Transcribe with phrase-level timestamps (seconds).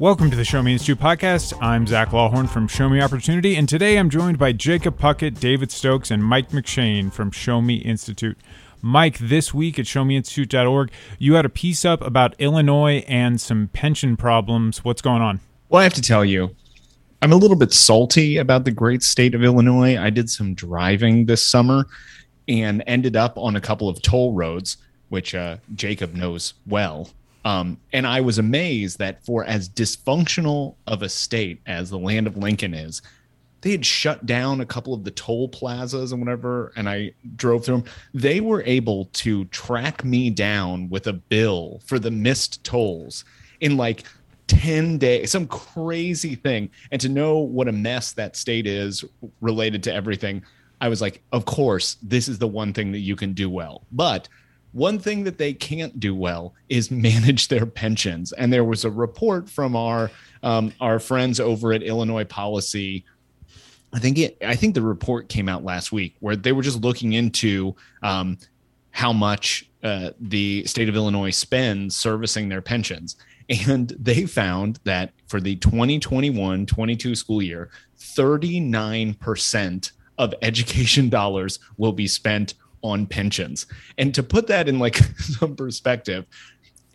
[0.00, 1.60] Welcome to the Show Me Institute podcast.
[1.60, 5.72] I'm Zach Lawhorn from Show Me Opportunity, and today I'm joined by Jacob Puckett, David
[5.72, 8.38] Stokes, and Mike McShane from Show Me Institute.
[8.80, 14.16] Mike, this week at showmeinstitute.org, you had a piece up about Illinois and some pension
[14.16, 14.84] problems.
[14.84, 15.40] What's going on?
[15.68, 16.54] Well, I have to tell you,
[17.20, 19.98] I'm a little bit salty about the great state of Illinois.
[19.98, 21.88] I did some driving this summer
[22.46, 24.76] and ended up on a couple of toll roads,
[25.08, 27.10] which uh, Jacob knows well.
[27.48, 32.26] Um, and I was amazed that for as dysfunctional of a state as the land
[32.26, 33.00] of Lincoln is,
[33.62, 36.74] they had shut down a couple of the toll plazas and whatever.
[36.76, 37.90] And I drove through them.
[38.12, 43.24] They were able to track me down with a bill for the missed tolls
[43.60, 44.04] in like
[44.48, 46.68] 10 days, some crazy thing.
[46.92, 49.06] And to know what a mess that state is
[49.40, 50.44] related to everything,
[50.82, 53.86] I was like, of course, this is the one thing that you can do well.
[53.90, 54.28] But
[54.72, 58.32] one thing that they can't do well is manage their pensions.
[58.32, 60.10] And there was a report from our
[60.42, 63.04] um, our friends over at Illinois Policy.
[63.92, 64.36] I think it.
[64.44, 68.38] I think the report came out last week where they were just looking into um,
[68.90, 73.16] how much uh, the state of Illinois spends servicing their pensions.
[73.48, 81.92] And they found that for the 2021 22 school year, 39% of education dollars will
[81.92, 83.66] be spent on pensions.
[83.96, 86.26] And to put that in like some perspective,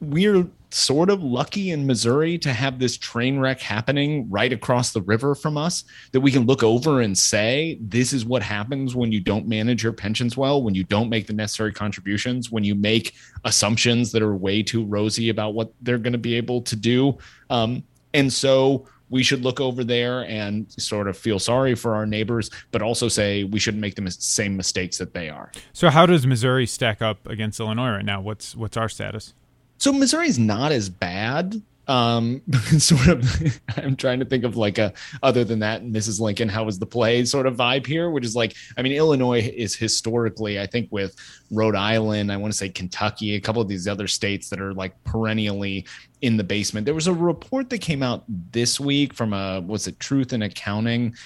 [0.00, 5.02] we're sort of lucky in Missouri to have this train wreck happening right across the
[5.02, 9.12] river from us that we can look over and say, this is what happens when
[9.12, 12.74] you don't manage your pensions well, when you don't make the necessary contributions, when you
[12.74, 16.76] make assumptions that are way too rosy about what they're going to be able to
[16.76, 17.18] do.
[17.50, 17.82] Um,
[18.14, 22.48] and so we should look over there and sort of feel sorry for our neighbors,
[22.70, 25.50] but also say we shouldn't make the same mistakes that they are.
[25.72, 28.20] So, how does Missouri stack up against Illinois right now?
[28.20, 29.34] What's what's our status?
[29.80, 31.60] So Missouri's not as bad.
[31.88, 32.42] Um,
[32.78, 34.92] sort of, I'm trying to think of like a
[35.22, 36.20] other than that, Mrs.
[36.20, 39.40] Lincoln, how was the play sort of vibe here, which is like, I mean, Illinois
[39.40, 41.16] is historically, I think, with
[41.50, 44.74] Rhode Island, I want to say Kentucky, a couple of these other states that are
[44.74, 45.86] like perennially
[46.20, 46.84] in the basement.
[46.84, 50.42] There was a report that came out this week from a was it Truth in
[50.42, 51.16] Accounting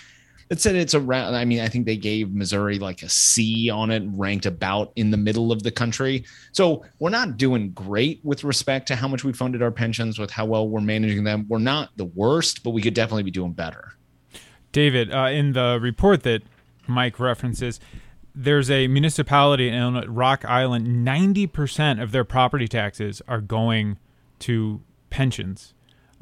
[0.51, 1.35] it said it's around.
[1.35, 5.11] I mean, I think they gave Missouri like a C on it, ranked about in
[5.11, 6.25] the middle of the country.
[6.53, 10.31] So we're not doing great with respect to how much we funded our pensions, with
[10.31, 11.47] how well we're managing them.
[11.49, 13.93] We're not the worst, but we could definitely be doing better.
[14.73, 16.43] David, uh, in the report that
[16.87, 17.79] Mike references,
[18.35, 21.05] there's a municipality in Rock Island.
[21.05, 23.99] Ninety percent of their property taxes are going
[24.41, 25.74] to pensions.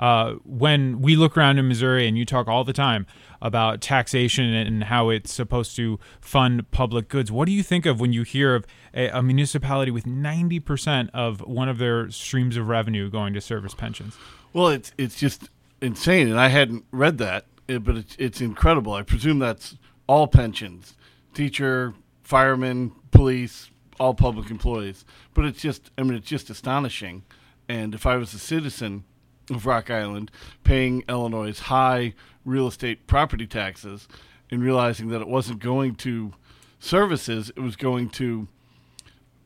[0.02, 3.06] Uh, when we look around in Missouri and you talk all the time
[3.40, 8.00] about taxation and how it's supposed to fund public goods, what do you think of
[8.00, 12.66] when you hear of a, a municipality with 90% of one of their streams of
[12.66, 14.16] revenue going to service pensions?
[14.52, 15.48] Well, it's it's just
[15.80, 18.94] insane, and I hadn't read that, eh, but it's, it's incredible.
[18.94, 19.76] I presume that's
[20.08, 20.96] all pensions,
[21.32, 23.70] teacher, firemen, police,
[24.00, 25.04] all public employees.
[25.32, 27.22] But it's just, I mean, it's just astonishing.
[27.68, 29.04] And if I was a citizen
[29.50, 30.30] of Rock Island,
[30.64, 32.14] paying Illinois' high
[32.44, 34.08] real estate property taxes,
[34.50, 36.32] and realizing that it wasn't going to
[36.78, 38.48] services, it was going to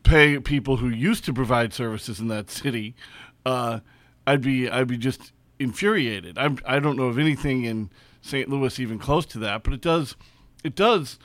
[0.03, 2.95] pay people who used to provide services in that city.
[3.45, 3.81] Uh,
[4.27, 6.39] I'd be I'd be just infuriated.
[6.39, 7.91] I'm, I don't know of anything in
[8.21, 8.49] St.
[8.49, 10.17] Louis even close to that, but it does
[10.65, 11.19] it does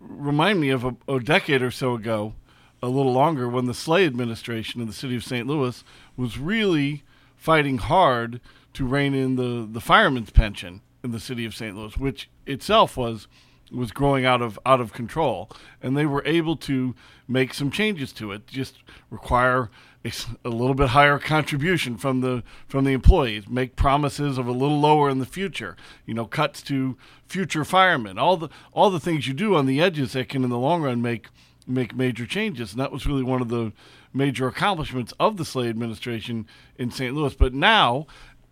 [0.00, 2.34] remind me of a, a decade or so ago,
[2.82, 5.46] a little longer, when the Slay administration in the city of St.
[5.46, 5.84] Louis
[6.16, 7.04] was really
[7.40, 8.38] fighting hard
[8.74, 11.74] to rein in the, the fireman's pension in the city of St.
[11.74, 13.26] Louis, which itself was
[13.72, 15.48] was growing out of out of control,
[15.80, 16.94] and they were able to
[17.28, 18.46] make some changes to it.
[18.48, 18.78] Just
[19.10, 19.70] require
[20.04, 20.12] a,
[20.44, 24.80] a, little bit higher contribution from the from the employees, make promises of a little
[24.80, 25.76] lower in the future.
[26.04, 29.80] You know, cuts to future firemen, all the all the things you do on the
[29.80, 31.28] edges that can, in the long run, make
[31.70, 32.72] make major changes.
[32.72, 33.72] And that was really one of the
[34.12, 36.46] major accomplishments of the Slay administration
[36.76, 37.14] in St.
[37.14, 37.34] Louis.
[37.34, 38.06] But now,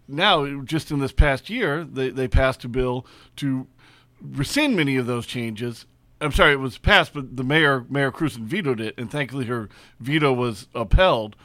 [0.06, 3.06] now just in this past year, they, they passed a bill
[3.36, 3.66] to
[4.22, 5.86] rescind many of those changes.
[6.20, 9.68] I'm sorry, it was passed, but the mayor, Mayor Krewson, vetoed it, and thankfully her
[10.00, 11.36] veto was upheld.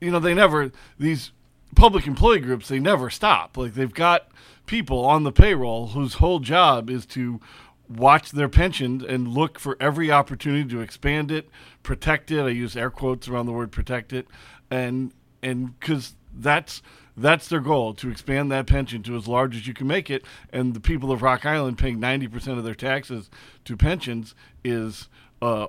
[0.00, 1.32] You know, they never these
[1.74, 3.56] public employee groups they never stop.
[3.56, 4.28] Like they've got
[4.66, 7.40] people on the payroll whose whole job is to
[7.88, 11.48] watch their pension and look for every opportunity to expand it,
[11.82, 12.42] protect it.
[12.42, 14.26] I use air quotes around the word protect it,
[14.70, 15.12] and
[15.42, 16.82] and because that's
[17.16, 20.24] that's their goal to expand that pension to as large as you can make it.
[20.52, 23.30] And the people of Rock Island paying ninety percent of their taxes
[23.64, 25.08] to pensions is
[25.42, 25.68] uh,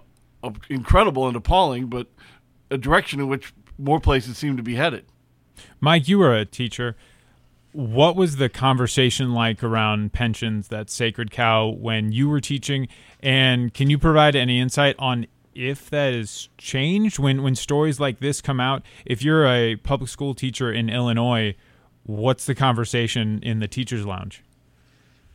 [0.69, 2.07] incredible and appalling, but
[2.69, 5.05] a direction in which more places seem to be headed.
[5.79, 6.95] Mike, you were a teacher.
[7.71, 12.87] What was the conversation like around pensions, that sacred cow, when you were teaching?
[13.19, 18.19] And can you provide any insight on if that has changed when, when stories like
[18.19, 18.83] this come out?
[19.05, 21.55] If you're a public school teacher in Illinois,
[22.03, 24.43] what's the conversation in the teacher's lounge?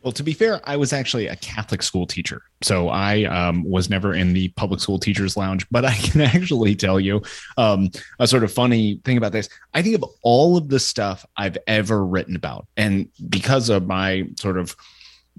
[0.05, 2.43] Well, to be fair, I was actually a Catholic school teacher.
[2.61, 6.75] So I um, was never in the public school teachers lounge, but I can actually
[6.75, 7.23] tell you
[7.57, 9.49] um, a sort of funny thing about this.
[9.73, 14.27] I think of all of the stuff I've ever written about, and because of my
[14.37, 14.75] sort of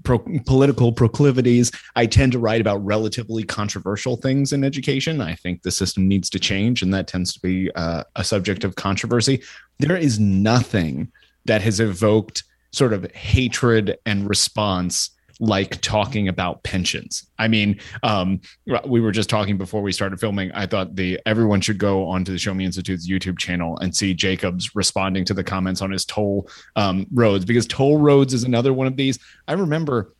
[0.03, 5.21] pro- political proclivities, I tend to write about relatively controversial things in education.
[5.21, 8.65] I think the system needs to change, and that tends to be uh, a subject
[8.65, 9.41] of controversy.
[9.79, 11.09] There is nothing
[11.45, 17.29] that has evoked sort of hatred and response like talking about pensions.
[17.37, 18.41] I mean, um,
[18.85, 20.51] we were just talking before we started filming.
[20.53, 24.13] I thought the everyone should go onto the Show Me Institute's YouTube channel and see
[24.13, 28.73] Jacobs responding to the comments on his toll um, roads because toll roads is another
[28.73, 29.19] one of these.
[29.47, 30.13] I remember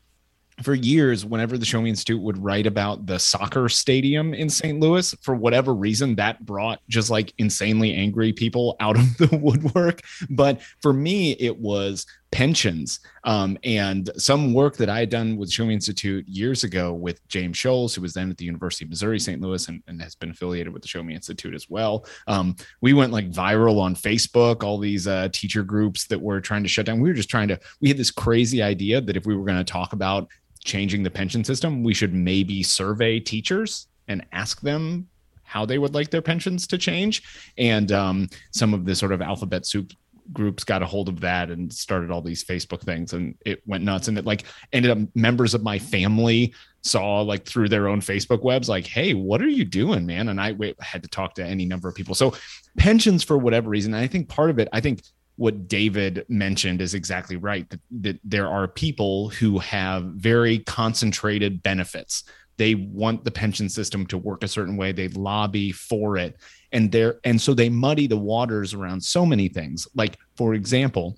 [0.63, 4.79] for years, whenever the Show Me Institute would write about the soccer stadium in St.
[4.79, 10.01] Louis, for whatever reason, that brought just like insanely angry people out of the woodwork.
[10.29, 15.51] But for me, it was pensions um, and some work that I had done with
[15.51, 18.89] Show Me Institute years ago with James Shuls, who was then at the University of
[18.89, 19.41] Missouri St.
[19.41, 22.05] Louis and, and has been affiliated with the Show Me Institute as well.
[22.27, 26.63] Um, we went like viral on Facebook, all these uh, teacher groups that were trying
[26.63, 26.99] to shut down.
[26.99, 29.57] We were just trying to, we had this crazy idea that if we were going
[29.57, 30.27] to talk about
[30.63, 35.07] changing the pension system, we should maybe survey teachers and ask them
[35.43, 37.23] how they would like their pensions to change.
[37.57, 39.93] And um, some of the sort of alphabet soup
[40.33, 43.83] groups got a hold of that and started all these Facebook things and it went
[43.83, 44.07] nuts.
[44.07, 44.43] And it like
[44.73, 49.13] ended up members of my family saw like through their own Facebook webs, like, hey,
[49.13, 50.29] what are you doing, man?
[50.29, 52.15] And I had to talk to any number of people.
[52.15, 52.33] So
[52.77, 55.01] pensions for whatever reason, I think part of it, I think
[55.37, 57.69] what David mentioned is exactly right.
[57.69, 62.23] That, that, there are people who have very concentrated benefits.
[62.57, 64.91] They want the pension system to work a certain way.
[64.91, 66.37] They lobby for it,
[66.71, 69.87] and there and so they muddy the waters around so many things.
[69.95, 71.17] Like for example,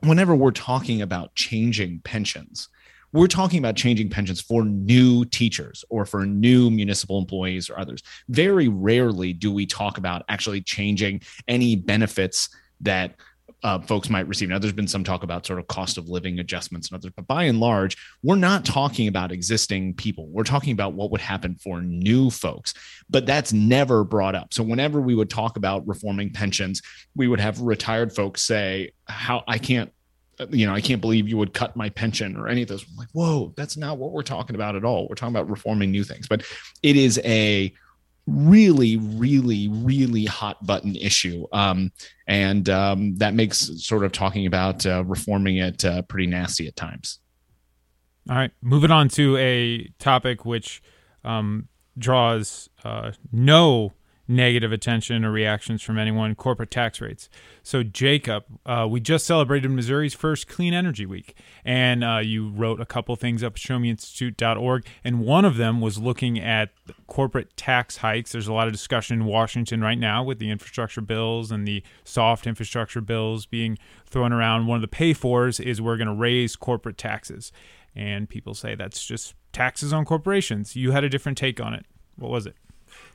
[0.00, 2.68] whenever we're talking about changing pensions,
[3.12, 8.02] we're talking about changing pensions for new teachers or for new municipal employees or others.
[8.28, 12.50] Very rarely do we talk about actually changing any benefits
[12.80, 13.14] that
[13.62, 14.48] uh, folks might receive.
[14.48, 17.26] Now, there's been some talk about sort of cost of living adjustments and others, but
[17.26, 20.28] by and large, we're not talking about existing people.
[20.28, 22.74] We're talking about what would happen for new folks,
[23.10, 24.54] but that's never brought up.
[24.54, 26.82] So, whenever we would talk about reforming pensions,
[27.16, 29.92] we would have retired folks say, How I can't
[30.50, 32.86] you know, I can't believe you would cut my pension or any of those.
[32.88, 35.08] I'm like, whoa, that's not what we're talking about at all.
[35.08, 36.44] We're talking about reforming new things, but
[36.82, 37.72] it is a
[38.28, 41.46] really, really, really hot button issue.
[41.52, 41.92] Um,
[42.26, 46.76] and um, that makes sort of talking about uh, reforming it uh, pretty nasty at
[46.76, 47.20] times.
[48.28, 50.82] All right, moving on to a topic which
[51.24, 53.94] um, draws uh, no
[54.28, 57.30] negative attention or reactions from anyone corporate tax rates.
[57.62, 62.80] So, Jacob, uh, we just celebrated Missouri's first Clean Energy Week, and uh, you wrote
[62.80, 66.70] a couple things up at showmeinstitute.org, and one of them was looking at
[67.06, 68.32] corporate tax hikes.
[68.32, 71.82] There's a lot of discussion in Washington right now with the infrastructure bills and the
[72.04, 74.66] soft infrastructure bills being thrown around.
[74.66, 77.50] One of the pay fors is we're going to raise corporate taxes.
[77.96, 80.76] And people say that's just taxes on corporations.
[80.76, 81.84] You had a different take on it.
[82.16, 82.54] What was it?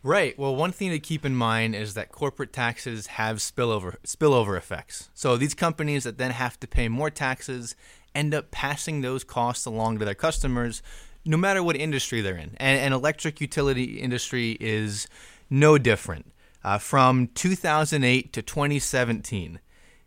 [0.04, 0.38] Right.
[0.38, 5.10] Well, one thing to keep in mind is that corporate taxes have spillover spillover effects.
[5.14, 7.76] So these companies that then have to pay more taxes
[8.14, 10.84] end up passing those costs along to their customers,
[11.26, 12.56] no matter what industry they're in.
[12.58, 15.08] And, and electric utility industry is
[15.50, 16.32] no different.
[16.64, 19.60] Uh, from 2008 to 2017,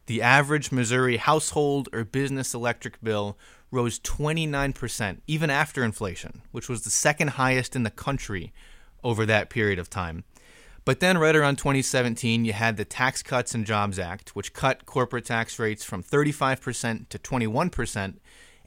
[0.06, 3.36] the average Missouri household or business electric bill
[3.70, 8.52] rose 29%, even after inflation, which was the second highest in the country
[9.06, 10.24] over that period of time.
[10.84, 14.84] But then, right around 2017, you had the Tax Cuts and Jobs Act, which cut
[14.84, 18.14] corporate tax rates from 35% to 21%.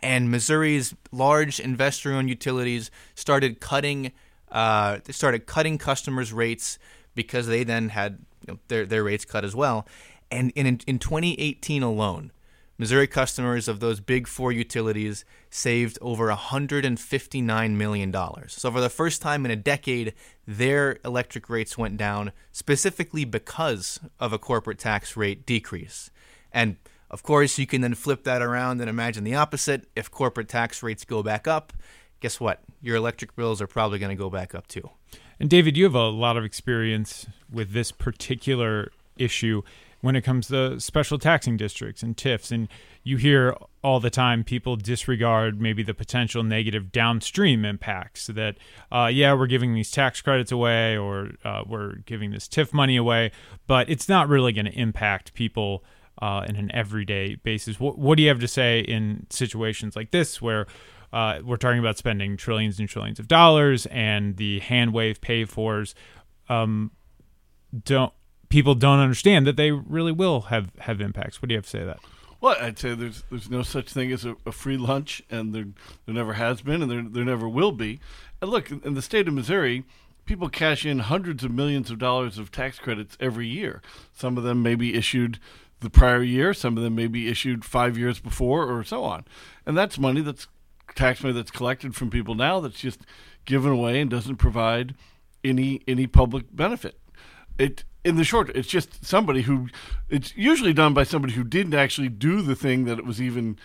[0.02, 4.14] And Missouri's large investor-owned utilities started cutting,
[4.50, 6.80] uh, started cutting customers' rates
[7.16, 9.86] because they then had you know, their their rates cut as well.
[10.32, 12.32] And in in 2018 alone,
[12.80, 18.16] Missouri customers of those big four utilities saved over $159 million.
[18.48, 20.14] So, for the first time in a decade,
[20.48, 26.10] their electric rates went down specifically because of a corporate tax rate decrease.
[26.54, 26.78] And
[27.12, 29.90] of course, you can then flip that around and imagine the opposite.
[29.94, 31.74] If corporate tax rates go back up,
[32.22, 32.62] guess what?
[32.82, 34.90] Your electric bills are probably going to go back up too.
[35.38, 39.64] And David, you have a lot of experience with this particular issue
[40.02, 42.52] when it comes to special taxing districts and TIFs.
[42.52, 42.68] And
[43.04, 48.58] you hear all the time people disregard maybe the potential negative downstream impacts that,
[48.92, 52.96] uh, yeah, we're giving these tax credits away or uh, we're giving this TIF money
[52.96, 53.32] away,
[53.68, 55.84] but it's not really going to impact people.
[56.22, 60.12] Uh, in an everyday basis, what, what do you have to say in situations like
[60.12, 60.68] this where
[61.14, 65.46] uh, we're talking about spending trillions and trillions of dollars and the hand wave pay
[65.46, 65.96] fors
[66.50, 66.92] um,
[67.86, 68.14] don't
[68.50, 71.42] people don't understand that they really will have have impacts.
[71.42, 72.00] What do you have to say to that?
[72.42, 75.68] Well, I'd say there's there's no such thing as a, a, free lunch, and there
[76.06, 78.00] there never has been, and there there never will be.
[78.42, 79.84] And look, in the state of Missouri,
[80.26, 83.82] people cash in hundreds of millions of dollars of tax credits every year.
[84.14, 85.40] Some of them may be issued
[85.82, 89.26] the prior year, some of them may be issued five years before, or so on.
[89.66, 90.48] And that's money that's
[90.96, 93.02] tax money that's collected from people now that's just
[93.46, 94.96] given away and doesn't provide
[95.44, 97.00] any any public benefit.
[97.58, 99.68] It in the short, it's just somebody who
[100.10, 103.58] it's usually done by somebody who didn't actually do the thing that it was even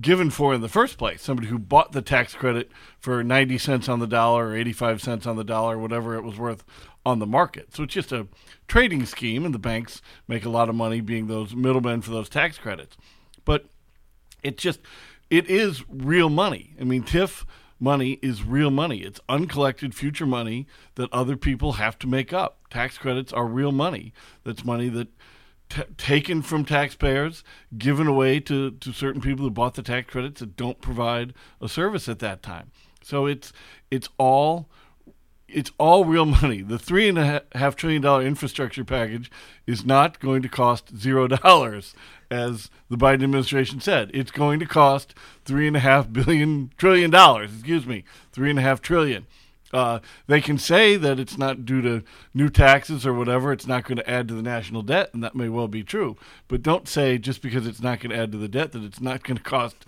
[0.00, 1.22] given for in the first place.
[1.22, 5.26] Somebody who bought the tax credit for 90 cents on the dollar or 85 cents
[5.26, 6.64] on the dollar, whatever it was worth
[7.06, 7.74] on the market.
[7.74, 8.26] So it's just a
[8.66, 12.28] trading scheme, and the banks make a lot of money being those middlemen for those
[12.28, 12.96] tax credits.
[13.44, 13.64] But
[14.42, 14.80] it just,
[15.30, 16.74] it is real money.
[16.78, 17.44] I mean, TIF
[17.80, 18.98] money is real money.
[18.98, 20.66] It's uncollected future money
[20.96, 22.57] that other people have to make up.
[22.70, 24.12] Tax credits are real money.
[24.44, 25.08] That's money that
[25.68, 27.44] t- taken from taxpayers,
[27.76, 31.68] given away to, to certain people who bought the tax credits that don't provide a
[31.68, 32.70] service at that time.
[33.02, 33.52] So it's
[33.90, 34.68] it's all
[35.48, 36.60] it's all real money.
[36.60, 39.30] The three and a half trillion dollar infrastructure package
[39.66, 41.94] is not going to cost zero dollars,
[42.30, 44.10] as the Biden administration said.
[44.12, 47.50] It's going to cost three and a half billion trillion dollars.
[47.54, 49.26] Excuse me, three and a half trillion.
[49.72, 53.52] Uh, they can say that it's not due to new taxes or whatever.
[53.52, 56.16] It's not going to add to the national debt, and that may well be true.
[56.48, 59.00] But don't say just because it's not going to add to the debt that it's
[59.00, 59.84] not going to cost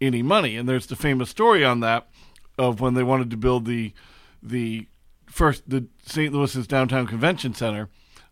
[0.00, 0.56] any money.
[0.56, 2.08] And there's the famous story on that
[2.58, 3.92] of when they wanted to build the
[4.42, 4.86] the
[5.26, 6.32] first the St.
[6.32, 7.88] Louis's downtown convention center,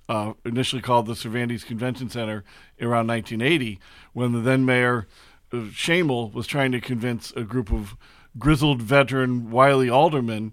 [0.09, 2.45] uh, initially called the Cervantes Convention Center,
[2.81, 3.79] around 1980,
[4.13, 5.07] when the then mayor
[5.53, 7.97] uh, Schoemehl was trying to convince a group of
[8.39, 10.53] grizzled veteran wily aldermen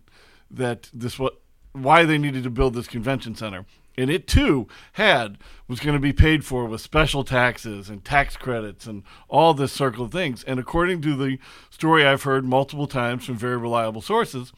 [0.56, 1.42] that this what
[1.74, 3.66] why they needed to build this convention center.
[3.98, 8.36] And it too had was going to be paid for with special taxes and tax
[8.36, 10.44] credits and all this circle of things.
[10.44, 11.38] And according to the
[11.70, 14.52] story I've heard multiple times from very reliable sources,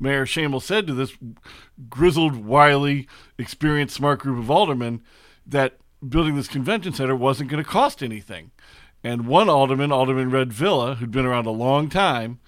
[0.00, 1.16] Mayor Schoemehl said to this
[1.88, 5.02] grizzled, wily, experienced, smart group of aldermen
[5.46, 8.50] that building this convention center wasn't going to cost anything.
[9.04, 12.40] And one alderman, Alderman Red Villa, who'd been around a long time,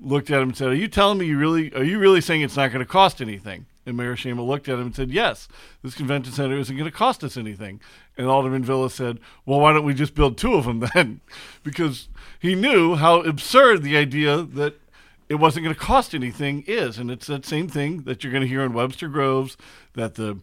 [0.00, 2.42] looked at him and said, "Are you telling me you really are you really saying
[2.42, 5.48] it's not going to cost anything?" And Mayor Schoemehl looked at him and said, "Yes,
[5.82, 7.80] this convention center isn't going to cost us anything."
[8.16, 11.20] And Alderman Villa said, "Well, why don't we just build two of them then?"
[11.62, 14.80] because he knew how absurd the idea that
[15.28, 16.98] it wasn't going to cost anything is.
[16.98, 19.56] And it's that same thing that you're going to hear in Webster Groves
[19.92, 20.38] that the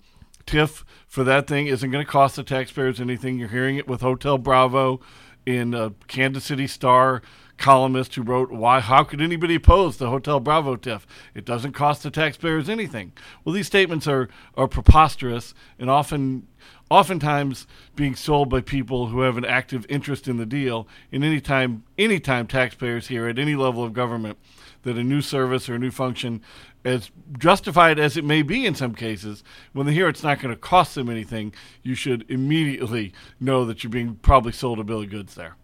[0.45, 3.37] TIF for that thing isn't going to cost the taxpayers anything.
[3.37, 5.01] You're hearing it with Hotel Bravo
[5.45, 7.21] in uh, Kansas City Star
[7.57, 8.79] columnist who wrote, "Why?
[8.79, 11.05] How could anybody oppose the Hotel Bravo TIF?
[11.33, 16.47] It doesn't cost the taxpayers anything." Well, these statements are are preposterous and often,
[16.89, 20.87] oftentimes being sold by people who have an active interest in the deal.
[21.11, 24.37] And anytime, anytime taxpayers hear at any level of government
[24.83, 26.41] that a new service or a new function,
[26.85, 30.53] as justified as it may be in some cases, when they hear it's not going
[30.53, 35.01] to cost them anything, you should immediately know that you're being probably sold a bill
[35.01, 35.57] of goods there.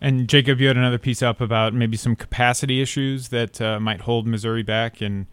[0.00, 4.02] And Jacob, you had another piece up about maybe some capacity issues that uh, might
[4.02, 5.26] hold Missouri back in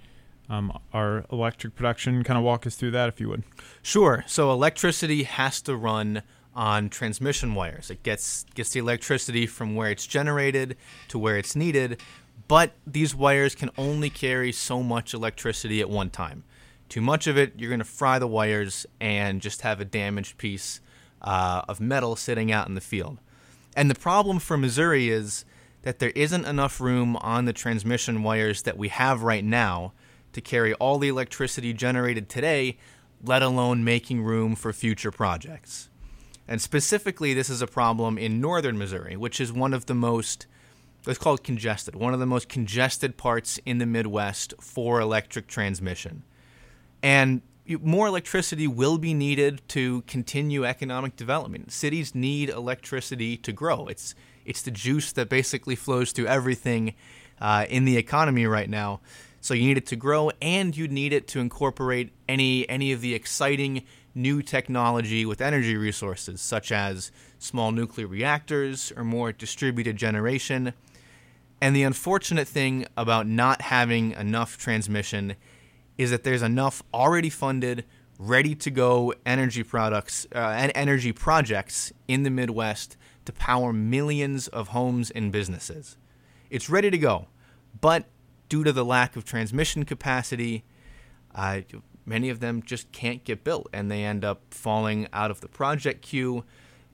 [0.50, 2.24] um, our electric production.
[2.24, 3.44] Kind of walk us through that, if you would.
[3.82, 4.26] Sure.
[4.28, 6.22] So electricity has to run
[6.54, 7.90] on transmission wires.
[7.92, 10.76] It gets gets the electricity from where it's generated
[11.10, 12.02] to where it's needed,
[12.48, 16.44] but these wires can only carry so much electricity at one time.
[16.90, 20.38] Too much of it, you're going to fry the wires and just have a damaged
[20.38, 20.82] piece
[21.22, 23.20] uh, of metal sitting out in the field.
[23.78, 25.46] And the problem for Missouri is
[25.84, 29.94] that there isn't enough room on the transmission wires that we have right now
[30.34, 32.80] to carry all the electricity generated today,
[33.24, 35.90] let alone making room for future projects.
[36.48, 40.48] And specifically, this is a problem in northern Missouri, which is one of the most,
[41.06, 45.46] let's call it congested, one of the most congested parts in the Midwest for electric
[45.46, 46.24] transmission.
[47.04, 47.44] And
[47.82, 51.72] more electricity will be needed to continue economic development.
[51.72, 53.88] Cities need electricity to grow.
[53.88, 56.94] It's it's the juice that basically flows through everything
[57.42, 59.02] uh, in the economy right now.
[59.42, 63.02] So you need it to grow, and you need it to incorporate any any of
[63.02, 63.84] the exciting
[64.16, 70.74] new technology with energy resources, such as small nuclear reactors or more distributed generation.
[71.62, 75.36] And the unfortunate thing about not having enough transmission
[75.98, 77.84] is that there's enough already funded,
[78.20, 84.48] ready to go energy products uh, and energy projects in the Midwest to power millions
[84.48, 85.98] of homes and businesses.
[86.50, 87.28] It's ready to go,
[87.82, 88.06] but
[88.50, 90.64] due to the lack of transmission capacity,
[91.36, 91.62] uh,
[92.06, 95.48] many of them just can't get built and they end up falling out of the
[95.48, 96.44] project queue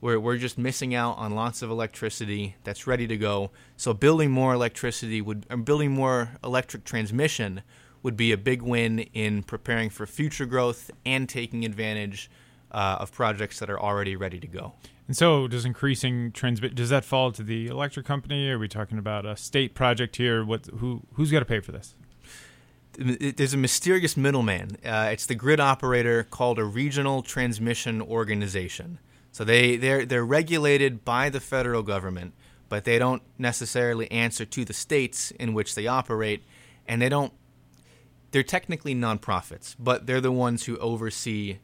[0.00, 3.50] where we're just missing out on lots of electricity that's ready to go.
[3.76, 7.62] So building more electricity would building more electric transmission
[8.04, 12.30] would be a big win in preparing for future growth and taking advantage
[12.70, 14.74] uh, of projects that are already ready to go.
[15.06, 18.48] And so, does increasing transmit does that fall to the electric company?
[18.50, 20.44] Are we talking about a state project here?
[20.44, 21.94] What who who's got to pay for this?
[22.96, 24.76] There's a mysterious middleman.
[24.84, 28.98] Uh, it's the grid operator called a regional transmission organization.
[29.32, 32.34] So they they're they're regulated by the federal government,
[32.68, 36.44] but they don't necessarily answer to the states in which they operate,
[36.86, 37.32] and they don't.
[38.34, 41.58] They're technically nonprofits, but they're the ones who oversee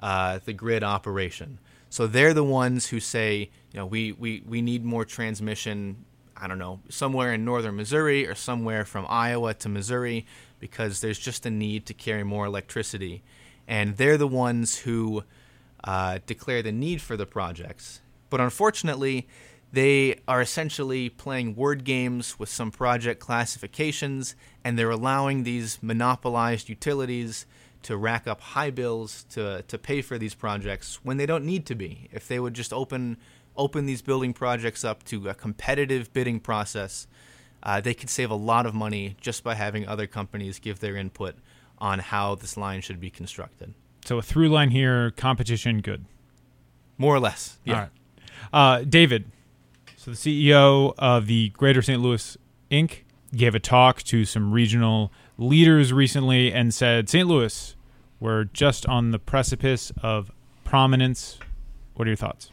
[0.00, 1.58] uh, the grid operation.
[1.90, 6.02] So they're the ones who say, you know, we, we, we need more transmission,
[6.34, 10.24] I don't know, somewhere in northern Missouri or somewhere from Iowa to Missouri
[10.60, 13.22] because there's just a need to carry more electricity.
[13.68, 15.24] And they're the ones who
[15.84, 18.00] uh, declare the need for the projects.
[18.30, 19.28] But unfortunately,
[19.74, 26.68] they are essentially playing word games with some project classifications, and they're allowing these monopolized
[26.68, 27.46] utilities
[27.82, 31.66] to rack up high bills to, to pay for these projects when they don't need
[31.66, 32.08] to be.
[32.12, 33.18] If they would just open
[33.56, 37.06] open these building projects up to a competitive bidding process,
[37.62, 40.96] uh, they could save a lot of money just by having other companies give their
[40.96, 41.36] input
[41.78, 43.72] on how this line should be constructed.
[44.04, 46.04] So a through line here, competition good.
[46.98, 47.58] More or less.
[47.64, 47.74] Yeah.
[47.74, 47.90] All right.
[48.52, 49.30] Uh, David,
[50.04, 51.98] so the CEO of the Greater St.
[51.98, 52.36] Louis
[52.70, 53.04] Inc.
[53.34, 57.26] gave a talk to some regional leaders recently and said, St.
[57.26, 57.74] Louis,
[58.20, 60.30] we're just on the precipice of
[60.62, 61.38] prominence.
[61.94, 62.50] What are your thoughts?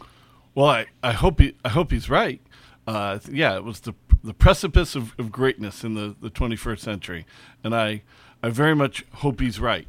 [0.55, 2.39] Well, I, I hope he, I hope he's right.
[2.87, 7.25] Uh, yeah, it was the the precipice of, of greatness in the, the 21st century,
[7.63, 8.03] and I
[8.41, 9.87] I very much hope he's right.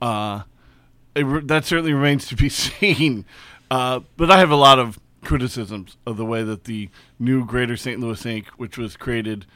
[0.00, 0.42] Uh,
[1.16, 3.24] it, that certainly remains to be seen.
[3.68, 4.98] Uh, but I have a lot of
[5.30, 6.88] criticisms of the way that the
[7.20, 8.00] new Greater St.
[8.00, 9.46] Louis Inc., which was created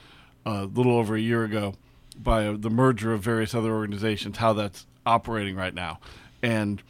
[0.47, 1.75] uh, a little over a year ago
[2.17, 5.99] by the merger of various other organizations, how that's operating right now,
[6.41, 6.81] and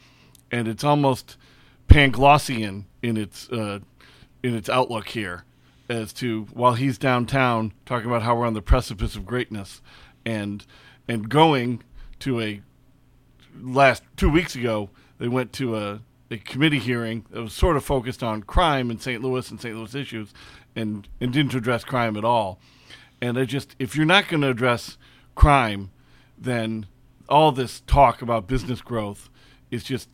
[0.51, 1.35] and it's almost
[1.87, 3.79] Panglossian in its uh,
[4.43, 5.45] in its outlook here,
[5.89, 9.81] as to while he's downtown talking about how we're on the precipice of greatness,
[10.27, 10.63] and
[11.07, 11.81] and going
[12.19, 12.61] to a
[13.59, 17.83] last two weeks ago they went to a, a committee hearing that was sort of
[17.83, 19.21] focused on crime in St.
[19.21, 19.75] Louis and St.
[19.75, 20.33] Louis issues,
[20.75, 22.59] and and didn't address crime at all.
[23.21, 24.97] And I just if you're not going to address
[25.35, 25.91] crime,
[26.37, 26.87] then
[27.29, 29.29] all this talk about business growth
[29.71, 30.09] is just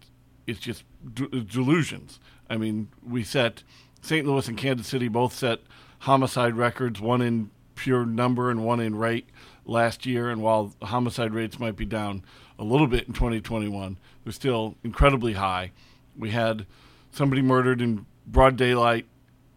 [0.48, 2.20] it's just delusions.
[2.50, 3.64] I mean, we set
[4.02, 4.26] St.
[4.26, 5.60] Louis and Kansas City both set
[6.00, 9.30] homicide records, one in pure number and one in rate
[9.66, 10.30] last year.
[10.30, 12.24] And while homicide rates might be down
[12.60, 15.72] a little bit in 2021, they're still incredibly high.
[16.18, 16.66] We had
[17.12, 19.06] somebody murdered in broad daylight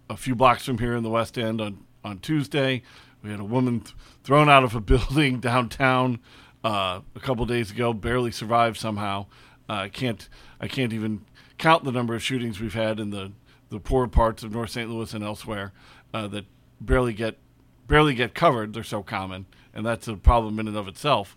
[0.09, 2.83] a few blocks from here in the West End on, on Tuesday.
[3.23, 6.21] We had a woman th- thrown out of a building downtown
[6.63, 9.27] uh, a couple days ago, barely survived somehow.
[9.69, 10.29] Uh, I can't
[10.61, 11.25] I can't even
[11.59, 13.33] count the number of shootings we've had in the,
[13.71, 14.91] the poor parts of North St.
[14.91, 15.73] Louis and elsewhere
[16.13, 16.45] uh, that
[16.81, 17.39] barely get
[17.87, 18.75] barely get covered.
[18.75, 21.37] They're so common, and that's a problem in and of itself.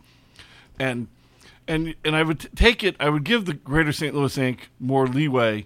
[0.80, 1.08] And
[1.68, 2.96] and and I would take it.
[3.00, 4.16] I would give the Greater St.
[4.16, 4.60] Louis Inc.
[4.80, 5.66] more leeway,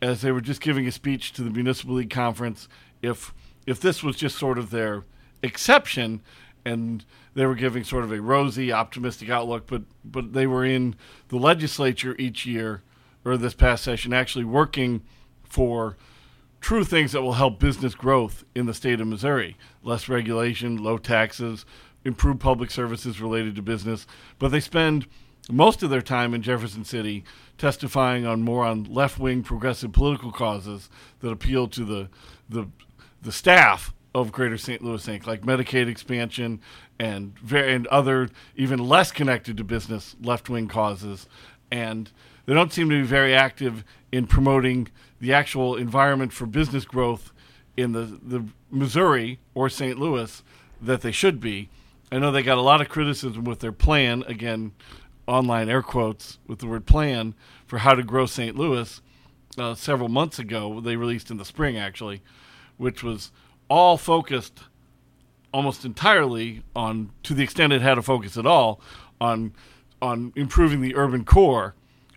[0.00, 2.68] as they were just giving a speech to the Municipal League Conference.
[3.02, 3.34] If
[3.66, 5.04] if this was just sort of their
[5.42, 6.22] exception,
[6.64, 10.96] and they were giving sort of a rosy, optimistic outlook, but but they were in
[11.28, 12.82] the legislature each year
[13.24, 15.02] or this past session actually working
[15.42, 15.96] for
[16.60, 19.56] true things that will help business growth in the state of Missouri.
[19.82, 21.64] Less regulation, low taxes,
[22.04, 24.06] improved public services related to business.
[24.38, 25.06] But they spend
[25.50, 27.24] most of their time in Jefferson City
[27.58, 30.88] testifying on more on left-wing progressive political causes
[31.20, 32.08] that appeal to the
[32.48, 32.66] the
[33.22, 34.82] the staff of Greater St.
[34.82, 36.60] Louis Inc., like Medicaid expansion
[36.98, 41.28] and very, and other even less connected to business left-wing causes,
[41.70, 42.10] and
[42.46, 44.88] they don't seem to be very active in promoting
[45.20, 47.32] the actual environment for business growth
[47.76, 49.98] in the the Missouri or St.
[49.98, 50.42] Louis
[50.80, 51.68] that they should be.
[52.10, 54.72] I know they got a lot of criticism with their plan again
[55.30, 57.34] online air quotes with the word plan
[57.66, 58.56] for how to grow St.
[58.56, 59.00] Louis
[59.56, 60.80] uh, several months ago.
[60.80, 62.22] They released in the spring, actually,
[62.76, 63.30] which was
[63.68, 64.64] all focused
[65.52, 68.80] almost entirely on, to the extent it had a focus at all,
[69.20, 69.52] on
[70.02, 71.74] on improving the urban core,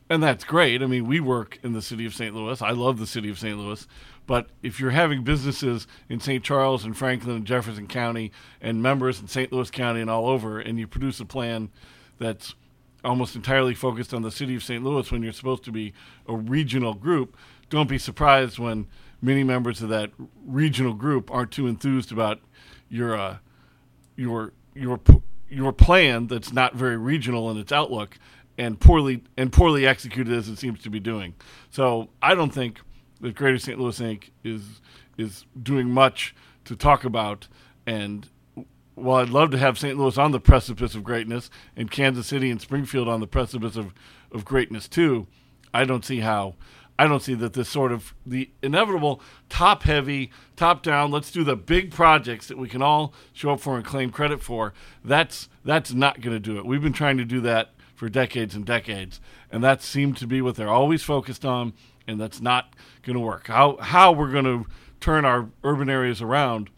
[0.10, 0.82] and that's great.
[0.82, 2.34] I mean, we work in the city of St.
[2.34, 2.62] Louis.
[2.62, 3.58] I love the city of St.
[3.58, 3.86] Louis,
[4.26, 6.42] but if you're having businesses in St.
[6.44, 9.52] Charles and Franklin and Jefferson County and members in St.
[9.52, 11.72] Louis County and all over, and you produce a plan
[12.20, 12.56] that's
[13.04, 14.84] almost entirely focused on the city of St.
[14.84, 15.94] Louis when you're supposed to be
[16.28, 17.38] a regional group,
[17.70, 18.88] don't be surprised when
[19.22, 20.12] many members of that
[20.46, 22.40] regional group aren't too enthused about
[22.90, 23.38] your uh,
[24.16, 25.00] your your
[25.50, 28.18] your plan that's not very regional in its outlook
[28.58, 31.34] and poorly and poorly executed as it seems to be doing.
[31.70, 32.80] So I don't think
[33.22, 33.80] that Greater St.
[33.80, 34.30] Louis Inc.
[34.44, 34.82] is
[35.18, 36.36] is doing much
[36.66, 37.48] to talk about
[37.86, 38.30] and
[38.96, 39.98] well, I'd love to have St.
[39.98, 43.94] Louis on the precipice of greatness and Kansas City and Springfield on the precipice of,
[44.32, 45.28] of greatness too.
[45.74, 46.56] I don't see how.
[46.98, 51.44] I don't see that this sort of the inevitable top heavy, top down, let's do
[51.44, 54.74] the big projects that we can all show up for and claim credit for.
[55.04, 56.66] That's that's not going to do it.
[56.66, 59.20] We've been trying to do that for decades and decades,
[59.52, 61.74] and that seemed to be what they're always focused on,
[62.08, 63.48] and that's not going to work.
[63.48, 64.68] How how we're going to
[65.00, 66.70] turn our urban areas around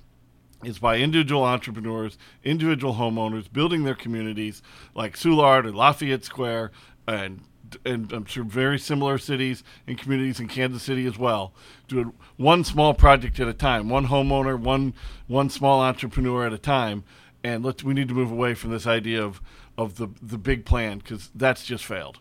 [0.66, 4.62] is by individual entrepreneurs, individual homeowners building their communities
[4.94, 6.72] like Soulard and Lafayette Square
[7.08, 7.42] and
[7.84, 11.54] and I'm sure very similar cities and communities in Kansas City as well.
[11.88, 14.94] Doing one small project at a time, one homeowner, one
[15.28, 17.04] one small entrepreneur at a time,
[17.44, 19.42] and let's we need to move away from this idea of
[19.78, 22.20] of the the big plan because that's just failed.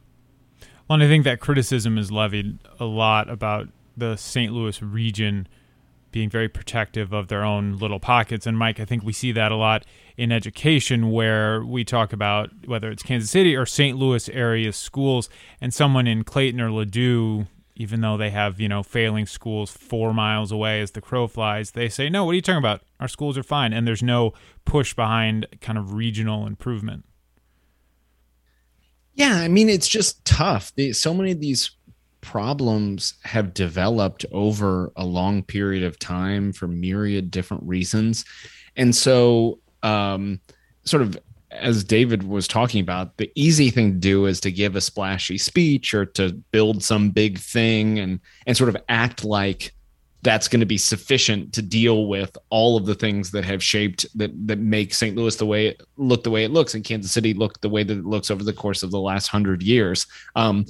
[0.88, 4.52] Well, and I think that criticism is levied a lot about the St.
[4.52, 5.48] Louis region
[6.14, 8.46] being very protective of their own little pockets.
[8.46, 9.84] And Mike, I think we see that a lot
[10.16, 13.98] in education where we talk about whether it's Kansas City or St.
[13.98, 15.28] Louis area schools
[15.60, 20.14] and someone in Clayton or Ladue even though they have, you know, failing schools four
[20.14, 22.82] miles away as the crow flies, they say, no, what are you talking about?
[23.00, 23.72] Our schools are fine.
[23.72, 24.32] And there's no
[24.64, 27.04] push behind kind of regional improvement.
[29.14, 30.72] Yeah, I mean, it's just tough.
[30.92, 31.72] so many of these
[32.24, 38.24] problems have developed over a long period of time for myriad different reasons.
[38.76, 40.40] And so, um,
[40.84, 41.18] sort of
[41.50, 45.36] as David was talking about, the easy thing to do is to give a splashy
[45.36, 49.74] speech or to build some big thing and and sort of act like
[50.22, 54.06] that's going to be sufficient to deal with all of the things that have shaped
[54.14, 55.14] that that make St.
[55.14, 57.84] Louis the way it look the way it looks and Kansas City look the way
[57.84, 60.06] that it looks over the course of the last hundred years.
[60.34, 60.64] Um,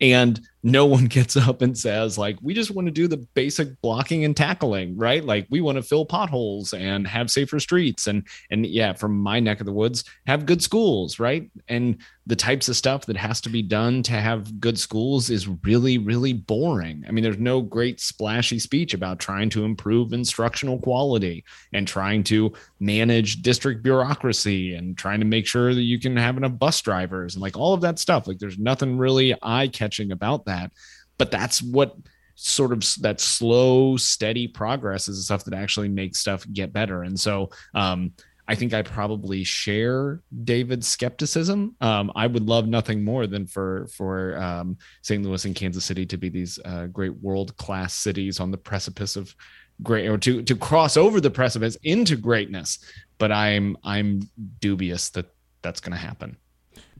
[0.00, 3.80] and no one gets up and says like we just want to do the basic
[3.80, 5.24] blocking and tackling right?
[5.24, 9.38] Like we want to fill potholes and have safer streets and and yeah from my
[9.38, 11.48] neck of the woods have good schools right?
[11.68, 15.46] And the types of stuff that has to be done to have good schools is
[15.46, 17.04] really really boring.
[17.06, 22.24] I mean there's no great splashy speech about trying to improve instructional quality and trying
[22.24, 26.80] to manage district bureaucracy and trying to make sure that you can have enough bus
[26.80, 28.26] drivers and like all of that stuff.
[28.26, 30.72] Like there's nothing really eye catching about that that.
[31.18, 31.96] But that's what
[32.34, 37.02] sort of that slow, steady progress is the stuff that actually makes stuff get better.
[37.02, 38.12] And so, um,
[38.48, 41.74] I think I probably share David's skepticism.
[41.80, 45.22] Um, I would love nothing more than for for um, St.
[45.24, 49.16] Louis and Kansas City to be these uh, great world class cities on the precipice
[49.16, 49.34] of
[49.82, 52.78] great, or to to cross over the precipice into greatness.
[53.18, 55.26] But I'm I'm dubious that
[55.62, 56.36] that's going to happen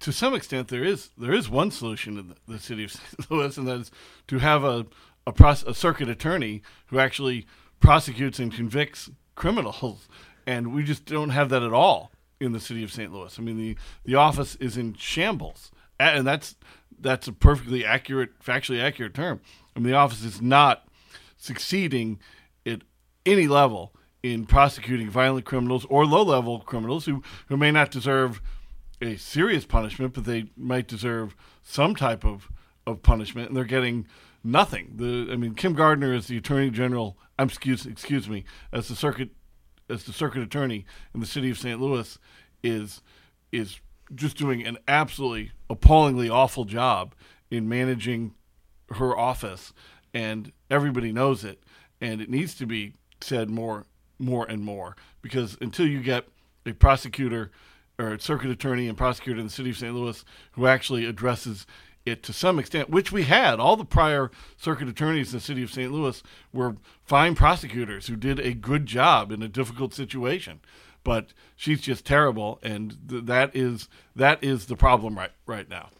[0.00, 3.30] to some extent, there is there is one solution in the, the city of St.
[3.30, 3.90] Louis, and that is
[4.28, 4.86] to have a
[5.26, 7.46] a, pros, a circuit attorney who actually
[7.80, 10.08] prosecutes and convicts criminals,
[10.46, 13.12] and we just don't have that at all in the city of St.
[13.12, 13.38] Louis.
[13.38, 16.56] I mean, the the office is in shambles, and that's
[16.98, 19.40] that's a perfectly accurate, factually accurate term.
[19.74, 20.88] I mean, the office is not
[21.36, 22.18] succeeding
[22.64, 22.82] at
[23.24, 28.40] any level in prosecuting violent criminals or low level criminals who, who may not deserve
[29.00, 32.50] a serious punishment, but they might deserve some type of,
[32.86, 34.06] of punishment, and they're getting
[34.42, 34.92] nothing.
[34.96, 37.16] The I mean, Kim Gardner is the Attorney General.
[37.38, 39.30] I'm excuse excuse me as the circuit
[39.90, 41.80] as the circuit attorney in the city of St.
[41.80, 42.18] Louis
[42.62, 43.02] is
[43.52, 43.80] is
[44.14, 47.14] just doing an absolutely appallingly awful job
[47.50, 48.34] in managing
[48.92, 49.72] her office,
[50.14, 51.62] and everybody knows it,
[52.00, 53.84] and it needs to be said more,
[54.18, 56.26] more and more because until you get
[56.64, 57.50] a prosecutor
[57.98, 59.94] or circuit attorney and prosecutor in the city of St.
[59.94, 61.66] Louis who actually addresses
[62.04, 63.58] it to some extent, which we had.
[63.58, 65.90] All the prior circuit attorneys in the city of St.
[65.92, 70.60] Louis were fine prosecutors who did a good job in a difficult situation.
[71.02, 75.90] But she's just terrible, and th- that is that is the problem right right now.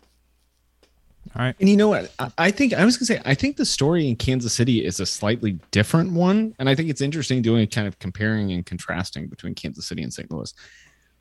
[1.35, 1.55] All right.
[1.61, 2.13] And you know what?
[2.19, 4.99] I- I think I was gonna say I think the story in Kansas City is
[5.01, 9.29] a slightly different one, and I think it's interesting doing kind of comparing and contrasting
[9.29, 10.29] between Kansas City and St.
[10.31, 10.53] Louis.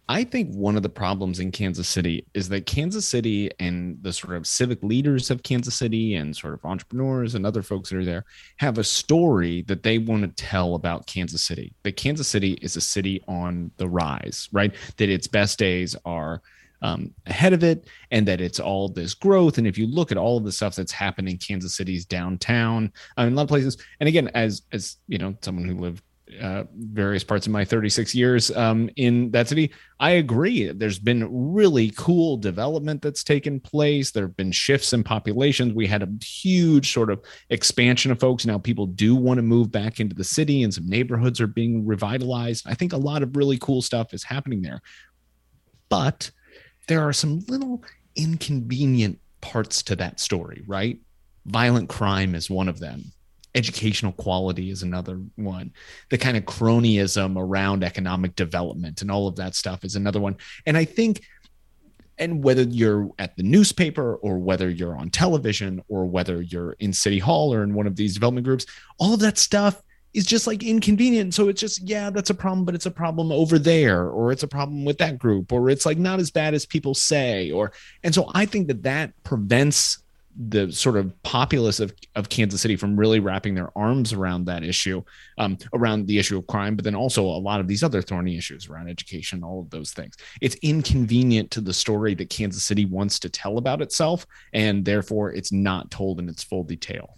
[0.07, 4.13] I think one of the problems in Kansas City is that Kansas City and the
[4.13, 7.97] sort of civic leaders of Kansas City and sort of entrepreneurs and other folks that
[7.97, 8.25] are there
[8.57, 11.73] have a story that they want to tell about Kansas City.
[11.81, 14.75] That Kansas City is a city on the rise, right?
[14.97, 16.43] That its best days are
[16.83, 19.57] um, ahead of it and that it's all this growth.
[19.57, 22.93] And if you look at all of the stuff that's happened in Kansas City's downtown,
[23.17, 26.03] I mean, a lot of places, and again, as, as you know, someone who lived
[26.41, 30.71] uh, various parts of my 36 years um, in that city, I agree.
[30.71, 34.11] There's been really cool development that's taken place.
[34.11, 35.73] There have been shifts in populations.
[35.73, 38.45] We had a huge sort of expansion of folks.
[38.45, 41.85] Now people do want to move back into the city, and some neighborhoods are being
[41.85, 42.65] revitalized.
[42.67, 44.81] I think a lot of really cool stuff is happening there.
[45.89, 46.31] But
[46.88, 47.83] there are some little
[48.15, 50.99] inconvenient parts to that story, right?
[51.45, 53.11] Violent crime is one of them
[53.55, 55.73] educational quality is another one.
[56.09, 60.37] The kind of cronyism around economic development and all of that stuff is another one.
[60.65, 61.23] And i think
[62.17, 66.93] and whether you're at the newspaper or whether you're on television or whether you're in
[66.93, 68.65] city hall or in one of these development groups
[68.99, 69.81] all of that stuff
[70.13, 71.33] is just like inconvenient.
[71.33, 74.43] So it's just yeah that's a problem but it's a problem over there or it's
[74.43, 77.73] a problem with that group or it's like not as bad as people say or
[78.03, 80.04] and so i think that that prevents
[80.37, 84.63] the sort of populace of, of Kansas City from really wrapping their arms around that
[84.63, 85.01] issue,
[85.37, 88.37] um, around the issue of crime, but then also a lot of these other thorny
[88.37, 90.17] issues around education, all of those things.
[90.41, 95.31] It's inconvenient to the story that Kansas City wants to tell about itself, and therefore
[95.31, 97.17] it's not told in its full detail.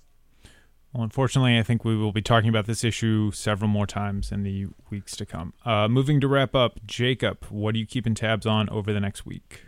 [0.93, 4.43] Well, unfortunately, I think we will be talking about this issue several more times in
[4.43, 5.53] the weeks to come.
[5.65, 9.25] Uh, moving to wrap up, Jacob, what are you keeping tabs on over the next
[9.25, 9.66] week?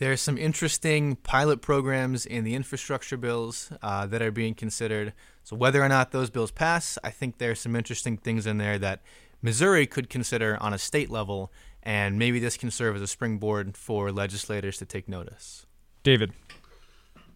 [0.00, 5.12] There are some interesting pilot programs in the infrastructure bills uh, that are being considered.
[5.44, 8.56] So, whether or not those bills pass, I think there are some interesting things in
[8.56, 9.02] there that
[9.42, 13.76] Missouri could consider on a state level, and maybe this can serve as a springboard
[13.76, 15.66] for legislators to take notice.
[16.02, 16.32] David.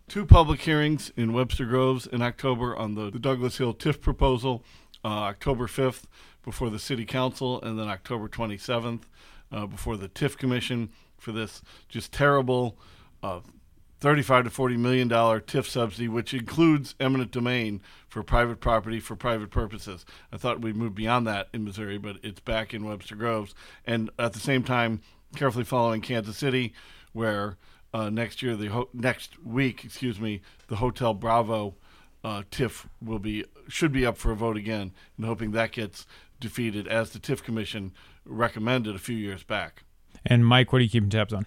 [0.09, 4.64] Two public hearings in Webster Groves in October on the, the Douglas Hill TIF proposal,
[5.05, 6.05] uh, October 5th
[6.42, 9.03] before the City Council, and then October 27th
[9.54, 12.76] uh, before the TIF Commission for this just terrible
[13.22, 13.40] uh,
[14.00, 19.16] 35 to 40 million dollar TIF subsidy, which includes eminent domain for private property for
[19.16, 20.04] private purposes.
[20.30, 23.54] I thought we'd move beyond that in Missouri, but it's back in Webster Groves,
[23.86, 25.00] and at the same time,
[25.36, 26.74] carefully following Kansas City,
[27.12, 27.56] where
[27.94, 31.76] uh, next year, the ho- next week, excuse me, the Hotel Bravo
[32.24, 36.06] uh, TIF will be should be up for a vote again, and hoping that gets
[36.40, 37.92] defeated as the TIF Commission
[38.24, 39.84] recommended a few years back.
[40.24, 41.46] And Mike, what are you keeping tabs on?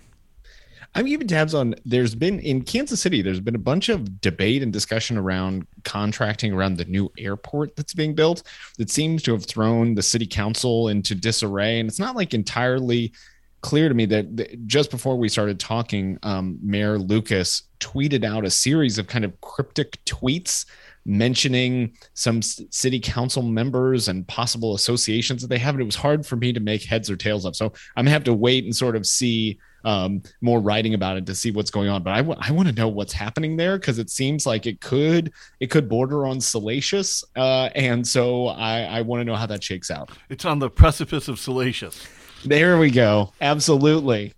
[0.95, 1.75] I'm keeping tabs on.
[1.85, 3.21] There's been in Kansas City.
[3.21, 7.93] There's been a bunch of debate and discussion around contracting around the new airport that's
[7.93, 8.43] being built.
[8.77, 13.13] That seems to have thrown the city council into disarray, and it's not like entirely
[13.61, 18.45] clear to me that, that just before we started talking, um, Mayor Lucas tweeted out
[18.45, 20.65] a series of kind of cryptic tweets
[21.05, 25.73] mentioning some city council members and possible associations that they have.
[25.73, 27.55] And it was hard for me to make heads or tails of.
[27.55, 31.25] So I'm gonna have to wait and sort of see um, more writing about it
[31.27, 32.03] to see what's going on.
[32.03, 34.81] But I, w- I want to know what's happening there because it seems like it
[34.81, 39.45] could it could border on salacious, uh, and so I, I want to know how
[39.45, 40.11] that shakes out.
[40.29, 42.05] It's on the precipice of salacious.
[42.45, 43.33] There we go.
[43.41, 44.33] Absolutely.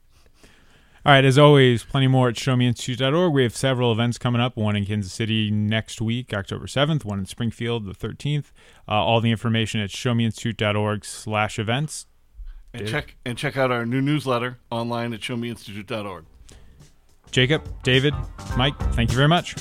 [1.06, 3.34] All right, as always, plenty more at showmeinstitute.org.
[3.34, 7.20] We have several events coming up, one in Kansas City next week, October 7th, one
[7.20, 8.52] in Springfield the 13th.
[8.88, 12.06] Uh, all the information at showmeinstitute.org slash events.
[12.74, 16.26] And check and check out our new newsletter online at showmeinstitute.org.
[17.32, 18.14] Jacob, David,
[18.58, 19.56] Mike, thank you very much.